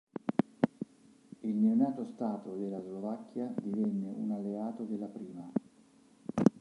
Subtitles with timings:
[1.43, 5.47] Il neonato stato della Slovacchia divenne un alleato della prima.